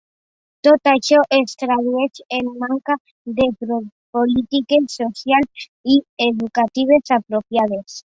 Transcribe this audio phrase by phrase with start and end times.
[0.67, 2.95] Tot això es tradueix en manca
[3.41, 7.99] de polítiques socials i educatives apropiades.